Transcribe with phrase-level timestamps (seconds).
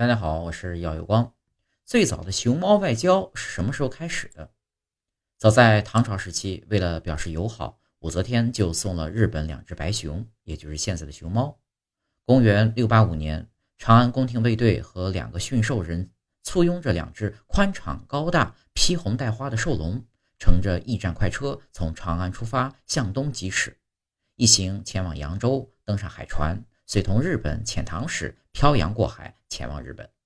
[0.00, 1.34] 大家好，我是耀有光。
[1.84, 4.50] 最早的熊猫外交是什么时候开始的？
[5.36, 11.60] 早在唐朝时期，为了表示友好，武则天就送了日本两只白熊，也就是现在的熊猫。
[12.24, 16.10] 公元六八五年，长安宫廷卫队和两个驯兽人
[16.44, 20.02] 簇拥着两只宽敞高大、披红戴花的兽龙，
[20.38, 23.76] 乘着驿站快车从长安出发，向东疾驶，
[24.36, 26.64] 一行前往扬州，登上海船。
[26.86, 30.19] 随同日本遣唐使漂洋过海前往日本。